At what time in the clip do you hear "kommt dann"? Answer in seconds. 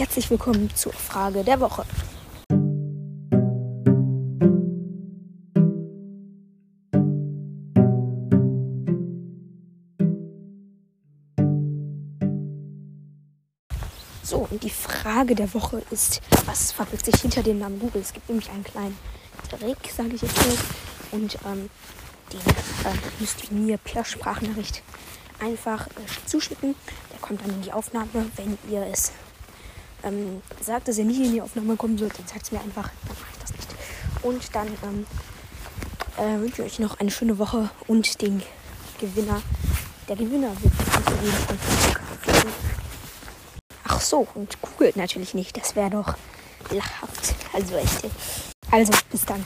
27.20-27.50